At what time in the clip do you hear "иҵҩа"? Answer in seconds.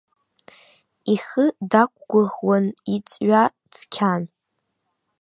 2.95-3.43